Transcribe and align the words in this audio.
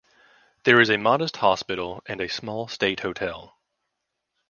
There 0.63 0.81
is 0.81 0.89
a 0.89 0.97
modest 0.97 1.37
hospital 1.37 2.01
and 2.07 2.21
a 2.21 2.27
small 2.27 2.67
state 2.67 3.01
hotel. 3.01 3.59